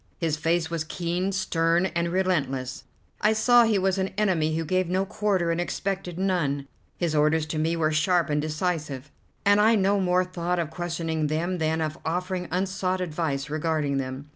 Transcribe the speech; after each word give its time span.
His 0.17 0.35
face 0.35 0.71
was 0.71 0.83
keen, 0.83 1.31
stern, 1.31 1.85
and 1.85 2.09
relentless; 2.11 2.85
I 3.21 3.33
saw 3.33 3.65
he 3.65 3.77
was 3.77 3.99
an 3.99 4.07
enemy 4.17 4.55
who 4.57 4.65
gave 4.65 4.89
no 4.89 5.05
quarter 5.05 5.51
and 5.51 5.61
expected 5.61 6.17
none. 6.17 6.67
His 6.97 7.13
orders 7.13 7.45
to 7.45 7.59
me 7.59 7.75
were 7.75 7.91
sharp 7.91 8.27
and 8.31 8.41
decisive, 8.41 9.11
and 9.45 9.61
I 9.61 9.75
no 9.75 9.99
more 9.99 10.23
thought 10.25 10.57
of 10.57 10.71
questioning 10.71 11.27
them 11.27 11.59
than 11.59 11.81
of 11.81 11.99
offering 12.03 12.47
unsought 12.49 12.99
advice 12.99 13.47
regarding 13.51 13.97
them. 13.97 14.27